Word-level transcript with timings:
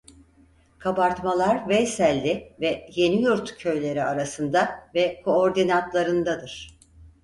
Kabartmalar 0.79 1.69
Veyselli 1.69 2.55
ve 2.61 2.89
Yeniyurt 2.95 3.57
köyleri 3.57 4.03
arasında 4.03 4.89
ve 4.95 5.21
koordinatlarındadır. 5.21 6.79